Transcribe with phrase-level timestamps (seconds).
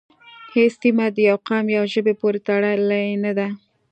[0.53, 3.47] هیڅ سیمه د یوه قوم یا ژبې پورې تړلې نه ده